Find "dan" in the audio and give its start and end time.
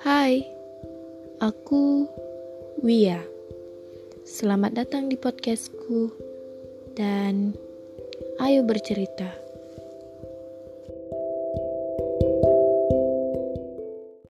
6.96-7.52